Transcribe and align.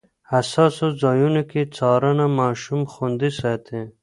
حساسو 0.31 0.85
ځایونو 1.01 1.41
کې 1.51 1.61
څارنه 1.75 2.25
ماشوم 2.39 2.81
خوندي 2.91 3.29
ساتي. 3.39 3.81